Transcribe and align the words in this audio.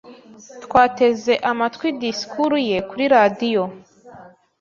Twateze 0.63 1.33
amatwi 1.51 1.87
disikuru 1.99 2.55
ye 2.69 2.77
kuri 2.89 3.05
radio. 3.15 3.61